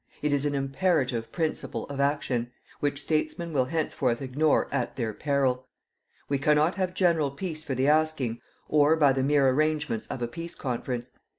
It 0.23 0.33
is 0.33 0.47
an 0.47 0.55
imperative 0.55 1.31
principle 1.31 1.85
of 1.85 1.99
action, 1.99 2.49
which 2.79 2.99
statesmen 3.03 3.53
will 3.53 3.65
henceforth 3.65 4.19
ignore 4.19 4.67
at 4.73 4.95
their 4.95 5.13
peril. 5.13 5.67
We 6.27 6.39
cannot 6.39 6.73
have 6.73 6.95
general 6.95 7.29
peace 7.29 7.61
for 7.61 7.75
the 7.75 7.87
asking, 7.87 8.41
or 8.67 8.95
by 8.95 9.13
the 9.13 9.21
mere 9.21 9.47
arrangements 9.49 10.07
of 10.07 10.23
a 10.23 10.27
peace 10.27 10.55
conference. 10.55 11.11